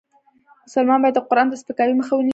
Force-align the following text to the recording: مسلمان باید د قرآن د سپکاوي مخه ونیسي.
مسلمان 0.67 0.99
باید 1.01 1.15
د 1.17 1.19
قرآن 1.29 1.47
د 1.49 1.53
سپکاوي 1.61 1.95
مخه 1.99 2.13
ونیسي. 2.15 2.29